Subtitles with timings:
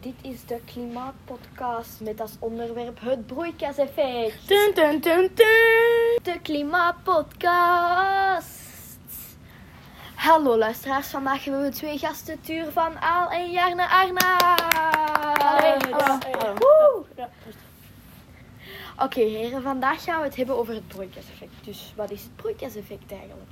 [0.00, 4.48] Dit is de Klimaatpodcast met als onderwerp het broeikaseffect.
[4.48, 6.18] Dun, dun, dun, dun.
[6.22, 8.60] De Klimaatpodcast.
[10.14, 14.36] Hallo luisteraars, vandaag hebben we twee gasten, Tuur van Aal en Jarne Arna.
[15.38, 15.76] Hallo,
[16.38, 17.06] hallo.
[18.98, 21.64] Oké heren, vandaag gaan we het hebben over het broeikaseffect.
[21.64, 23.50] Dus wat is het broeikaseffect eigenlijk?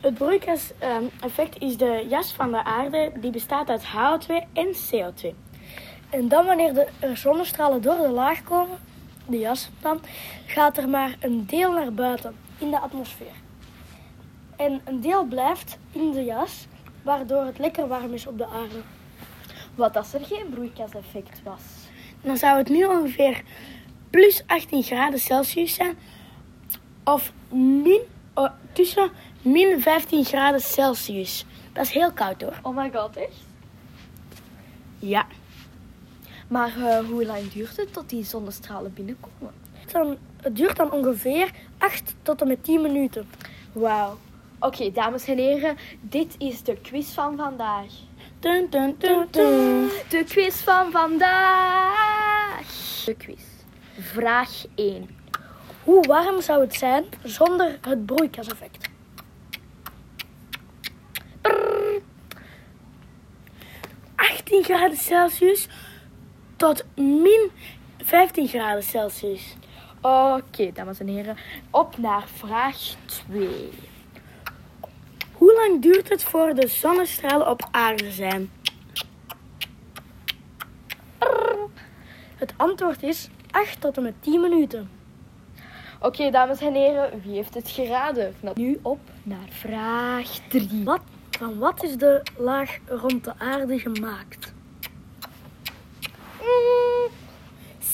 [0.00, 5.34] Het broeikaseffect is de jas van de aarde die bestaat uit HO2 en CO2.
[6.10, 8.78] En dan wanneer de er zonnestralen door de laag komen,
[9.26, 10.00] de jas dan,
[10.46, 13.34] gaat er maar een deel naar buiten in de atmosfeer.
[14.56, 16.66] En een deel blijft in de jas,
[17.02, 18.80] waardoor het lekker warm is op de aarde.
[19.74, 21.62] Wat als er geen broeikaseffect was?
[22.22, 23.42] Dan zou het nu ongeveer
[24.10, 25.98] plus 18 graden Celsius zijn.
[27.04, 28.00] Of min,
[28.72, 29.10] tussen
[29.42, 31.44] min 15 graden Celsius.
[31.72, 32.58] Dat is heel koud hoor.
[32.62, 33.36] Oh my god, echt?
[34.98, 35.26] Ja.
[36.48, 39.52] Maar eh, hoe lang duurt het tot die zonnestralen binnenkomen?
[39.92, 43.28] Dan, het duurt dan ongeveer 8 tot en met 10 minuten.
[43.72, 44.18] Wauw.
[44.58, 47.92] Oké, dames en heren, dit is de quiz van vandaag.
[48.40, 49.88] Dun, dun, dun, dun.
[50.08, 52.66] De quiz van vandaag.
[53.04, 53.42] De quiz.
[53.98, 55.08] Vraag 1.
[55.84, 58.88] Hoe warm zou het zijn zonder het broeikaseffect?
[64.14, 65.68] 18 graden Celsius
[66.56, 67.50] tot min
[67.98, 69.56] 15 graden Celsius.
[70.00, 71.36] Oké, dames en heren,
[71.70, 72.76] op naar vraag
[73.06, 73.70] 2.
[75.32, 78.50] Hoe lang duurt het voor de zonnestralen op aarde zijn?
[82.36, 84.99] Het antwoord is 8 tot en met 10 minuten.
[86.02, 88.34] Oké, dames en heren, wie heeft het geraden?
[88.54, 90.84] Nu op naar vraag 3.
[90.84, 91.00] Wat,
[91.30, 94.52] van wat is de laag rond de aarde gemaakt?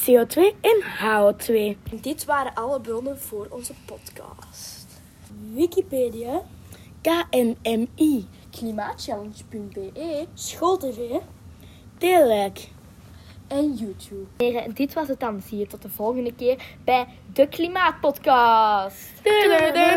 [0.07, 1.77] CO2 en HO2.
[2.01, 4.87] Dit waren alle bronnen voor onze podcast.
[5.53, 6.43] Wikipedia,
[7.01, 8.27] KNMI.
[8.51, 11.01] Klimaatchallenge.be SchoolTV,
[11.99, 12.69] Teleek.
[13.49, 14.27] En YouTube.
[14.37, 15.43] Heren, dit was het dan.
[15.47, 19.11] Zie je tot de volgende keer bij de Klimaatpodcast.
[19.23, 19.96] Doei.